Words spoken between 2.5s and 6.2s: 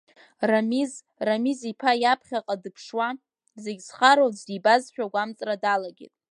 дыԥшуа, зегь зхароу аӡә дибазшәа агәамҵра далагеит.